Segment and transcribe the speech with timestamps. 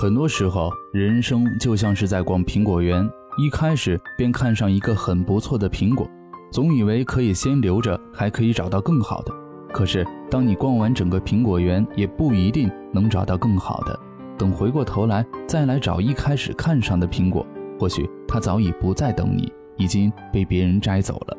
[0.00, 6.08] 很多时候，人生就像是在逛苹果园，一开始便看上一个很不错的苹果，
[6.50, 9.32] 总以为可以先留着，还可以找到更好的。
[9.74, 14.00] 可是，当你逛完整个苹果园，也不一定能找到更好的。
[14.38, 17.46] 等回过头来再来找一开始看上的苹果，
[17.78, 21.36] 或许它早已不再等你，已经被别人摘走了。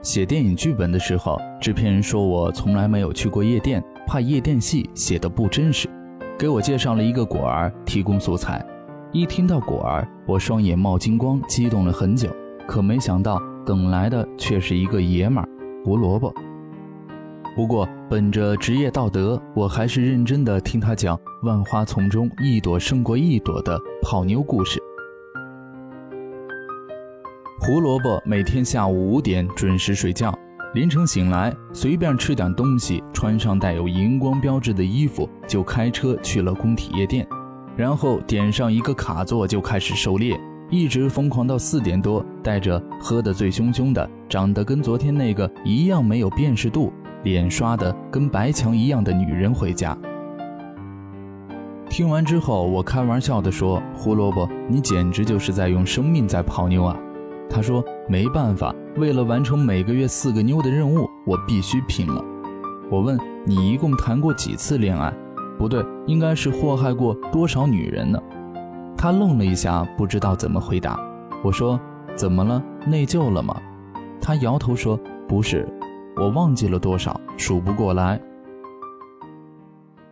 [0.00, 3.84] 写电影剧本的时候，制片人说我从来没有去过夜店。
[4.10, 5.88] 怕夜店戏写的不真实，
[6.36, 8.60] 给我介绍了一个果儿提供素材。
[9.12, 12.28] 一听到果儿，我双眼冒金光，激动了很久。
[12.66, 15.48] 可没想到等来的却是一个爷们儿
[15.84, 16.34] 胡萝卜。
[17.54, 24.82] 不过本着职业道德，我还是认真的听他讲万花丛中一朵胜过一朵的泡妞故事。
[27.60, 30.36] 胡萝卜每天下午五点准时睡觉。
[30.72, 37.26] 凌晨醒来，随便吃点东西，穿上带有荧光标志的衣服，就开车去了工体夜店，
[37.76, 46.92] 然后点上一个卡座，就开始狩猎，一直疯狂到四点多，带着喝得醉醺醺的、长得跟昨天那个一样没有辨识度、
[47.24, 49.98] 脸刷的跟白墙一样的女人回家。
[51.88, 56.96] 听完之后，我开玩笑地说：“胡萝卜，你简直就是在用生命在泡妞啊！”
[57.50, 62.24] 他说：“没办法。”为了完成每个月四个妞的任务，我必须拼了。
[62.90, 65.12] 我问你一共谈过几次恋爱？
[65.58, 68.20] 不对，应该是祸害过多少女人呢？
[68.96, 70.98] 他愣了一下，不知道怎么回答。
[71.42, 71.78] 我说：
[72.14, 72.62] 怎么了？
[72.86, 73.60] 内疚了吗？
[74.20, 74.98] 他摇头说：
[75.28, 75.68] 不是，
[76.16, 78.20] 我忘记了多少，数不过来。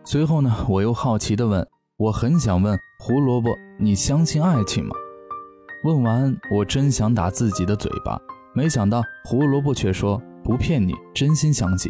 [0.05, 4.95] 随后呢，我又好奇地问：我很想问胡萝卜，你相信爱情吗？
[5.83, 8.19] 问完，我真想打自己的嘴巴。
[8.53, 11.89] 没想到胡萝卜却说不骗你，真心相信。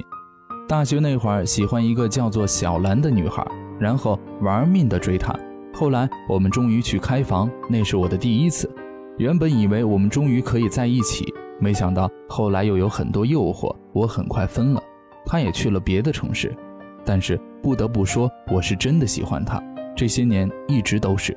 [0.67, 3.43] 大学那会儿喜欢一个叫做小兰的女孩，
[3.79, 5.35] 然后玩命的追她。
[5.73, 8.69] 后来我们终于去开房，那是我的第一次。
[9.17, 11.25] 原本以为我们终于可以在一起，
[11.59, 14.83] 没想到后来又有很多诱惑，我很快分了。
[15.25, 16.55] 她也去了别的城市，
[17.03, 19.59] 但是不得不说，我是真的喜欢她。
[19.95, 21.35] 这些年一直都是。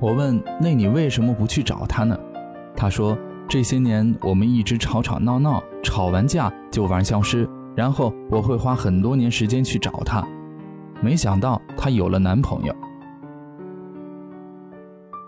[0.00, 2.18] 我问：那你为什么不去找她呢？
[2.76, 3.16] 她说。
[3.48, 10.26] 这些年，我们一直吵吵闹闹，吵完架就玩消失，然后我会花很多年时间去找她。
[11.00, 12.74] 没想到她有了男朋友。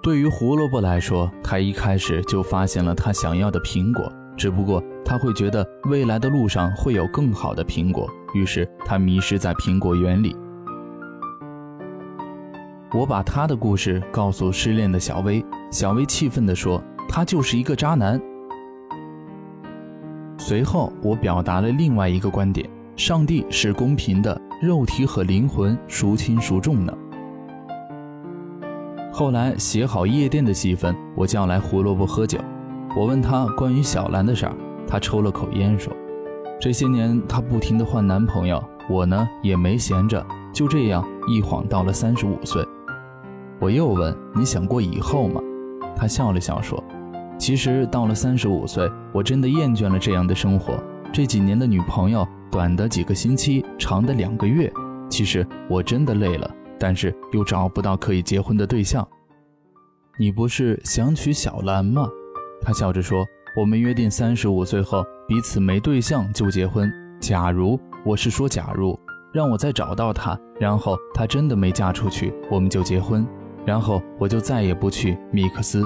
[0.03, 10.35] 对于胡萝卜来说，他一开始就发现了他想要的苹果，只不过他会觉得未来的路上会有更好的苹果，于是他迷失在苹果园里。
[12.93, 16.83] 我把他的故事告诉失恋的小薇，小薇气愤地说。
[17.11, 18.21] 他就是一个渣男。
[20.37, 26.93] 随后，我表达了另外一个观点：上帝是公平的，肉体和灵魂孰轻孰重呢？
[29.11, 32.39] 后来写好夜店的戏份，我叫来胡萝卜喝酒。
[32.95, 34.55] 我问他关于小兰的事儿，
[34.87, 35.91] 他抽了口烟说
[36.61, 42.63] ：“这些年他不停的换男朋友，我呢也没闲着，就这样一晃到了三十五岁。”
[43.61, 45.41] 我又问：“你想过以后吗？”
[45.97, 46.83] 他笑了笑说。
[47.39, 50.83] 其实到了三十五岁，我真的厌倦了这样的生活。
[51.13, 54.73] 这几年的女朋友，短的几个星期，长的两个月。
[55.09, 59.07] 其实我真的累了，但是又找不到可以结婚的对象。
[60.19, 62.09] 你不是想娶小兰吗？
[62.61, 63.25] 他笑着说
[63.57, 66.93] ：“我们约定三十五岁后彼此没对象就结婚。
[67.21, 68.99] 假如我是说假如，
[69.33, 73.25] 让我再找到她，然后她真的没嫁出去，我们就结婚，
[73.69, 75.85] 然后我就再也不去米克斯。”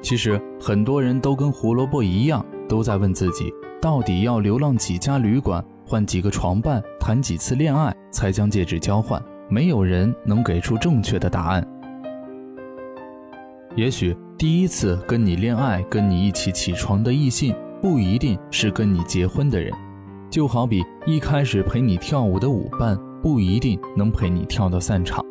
[0.00, 3.52] 其实很多人都跟胡萝卜一样，都在问自己，
[3.82, 9.22] 到底要流浪几家旅馆，换几个床伴，谈几次恋爱，才将戒指交换？
[9.50, 11.62] 没有人能给出正确的答案。
[13.76, 19.70] 也许第一次跟你恋爱、跟你一起起床的异性，不一定是跟你结婚的人。
[20.30, 25.22] 就好比一开始陪你跳舞的舞伴，不一定能陪你跳到散场。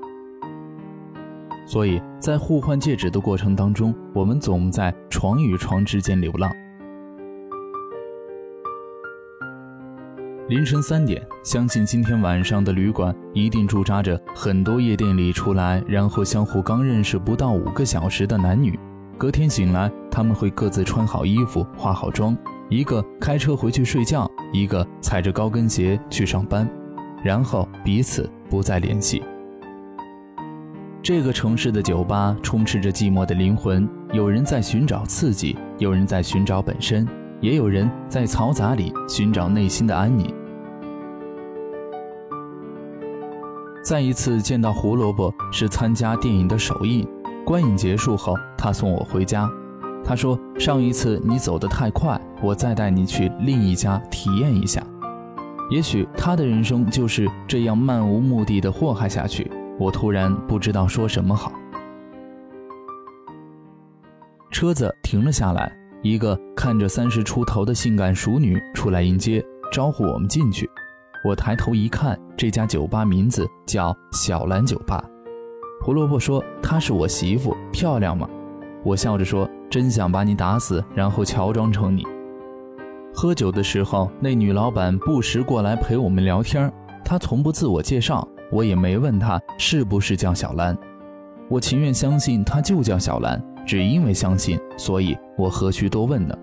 [1.73, 6.51] 所以在互换戒指的过程当中，我们总在床与床之间流浪。
[10.49, 18.77] 凌晨三点，相信今天晚上的旅馆一定驻扎着很多夜店里出来，然后相互刚认识不到五个小时的男女。
[19.17, 22.37] 隔天醒来，他们会各自穿好衣服、化好妆，
[22.69, 26.69] 一个开车回去睡觉，一个踩着高跟鞋去上班，
[27.23, 29.23] 然后彼此不再联系。
[31.03, 37.05] 这个城市的酒吧充斥着寂寞的灵魂，有人在寻找刺激，有人在寻找本身。
[37.41, 40.33] 也有人在嘈杂里寻找内心的安宁。
[43.83, 47.05] 再一次见到胡萝卜是参加电影的首映，
[47.45, 49.51] 观影结束后，他送我回家。
[50.05, 54.81] 他说：“上一次你走得太快，我再带你去另一家体验一下。”
[55.69, 59.51] 也许他的人生就是这样漫无目的的祸害下去。
[59.79, 61.51] 我突然不知道说什么好。
[64.51, 65.71] 车子停了下来。
[66.03, 69.41] 一个看着三十出头的性感熟女出来迎接，
[69.71, 70.69] 招呼我们进去。
[71.23, 75.01] 我抬头一看，这家酒吧名字叫小兰酒吧。
[75.81, 78.27] 胡萝卜说：“她是我媳妇，漂亮吗？”
[78.83, 82.03] 我笑着说：“真想把你打死，然后乔装成你。”
[83.15, 86.69] 喝酒的时候，那女老板不时过来陪我们聊天，
[87.05, 90.77] 她从不自我介绍，我也没问他是不是叫小兰。
[91.49, 93.43] 我情愿相信他就叫小兰。
[93.65, 96.37] 只因为相信，所以我何须多问呢？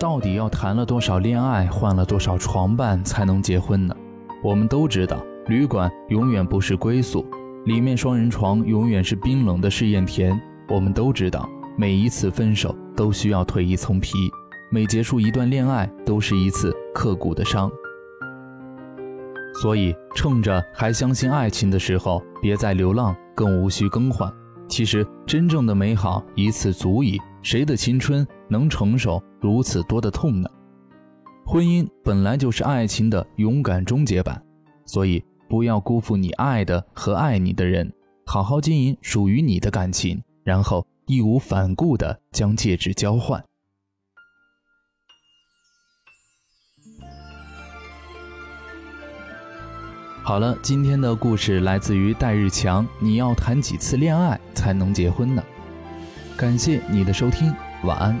[0.00, 3.94] 到底要谈了多少恋爱，换了多少床伴才能结婚呢？
[4.42, 5.16] 我们都知道，
[5.46, 7.24] 旅馆永远不是归宿，
[7.66, 10.36] 里面双人床永远是冰冷的试验田。
[10.68, 14.10] 我们都知道，每一次分手都需要蜕一层皮，
[14.72, 17.70] 每结束一段恋爱都是一次刻骨的伤。
[19.60, 24.32] 所以，趁着还相信爱情的时候，别再流浪，更无需更换。
[24.68, 27.18] 其实，真正的美好一次足矣。
[27.42, 30.48] 谁的青春能承受如此多的痛呢？
[31.46, 34.40] 婚姻本来就是爱情的勇敢终结版，
[34.84, 37.90] 所以不要辜负你爱的和爱你的人，
[38.26, 43.42] 好好经营属于你的感情，然后义无反顾地将戒指交换。
[50.28, 52.86] 好了，今天的故事来自于戴日强。
[52.98, 55.42] 你要谈几次恋爱才能结婚呢？
[56.36, 57.50] 感谢你的收听，
[57.84, 58.20] 晚安。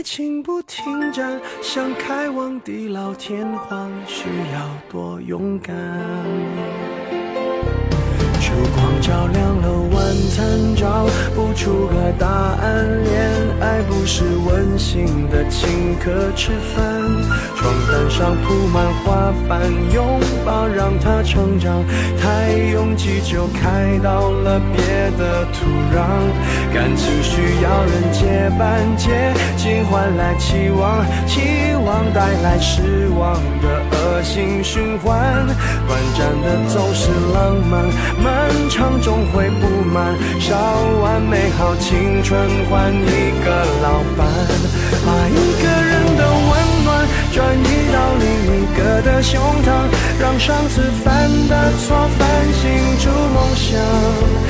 [0.00, 5.76] 爱情不停站，想开往地老天荒，需要多勇敢。
[8.40, 13.04] 烛光照亮了晚餐，找不出个答案。
[13.04, 13.30] 恋
[13.60, 16.82] 爱不是温馨的请客吃饭，
[17.54, 21.84] 床单上铺满花瓣，拥抱让它成长。
[22.18, 24.82] 太拥挤就开到了别
[25.18, 26.00] 的土壤。
[26.72, 35.46] 感情需要人接班，接近换来期望，期望带来失望的恶性循环。
[35.86, 37.84] 短暂的总是浪漫。
[38.22, 40.56] 漫长终会不满，烧
[41.02, 42.40] 完美好青春
[42.70, 43.50] 换一个
[43.82, 44.26] 老伴，
[45.04, 46.88] 把一个人的温暖
[47.32, 48.24] 转移到另
[48.56, 49.68] 一个的胸膛，
[50.20, 54.49] 让上次犯的错反省出梦想。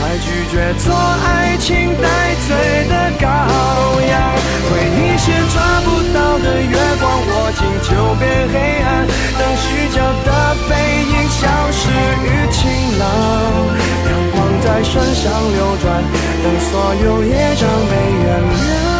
[0.00, 2.08] 才拒绝做爱情带
[2.48, 2.56] 罪
[2.88, 3.26] 的羔
[4.08, 4.12] 羊。
[4.70, 9.06] 回忆是抓不到的月光，握紧就变黑暗。
[9.38, 10.72] 等虚假的背
[11.04, 11.40] 影消
[11.70, 11.80] 失
[12.24, 12.58] 于晴
[12.98, 13.04] 朗，
[14.08, 16.02] 阳光在身上流转，
[16.42, 16.72] 等所
[17.04, 17.92] 有业障被
[18.24, 18.99] 原谅。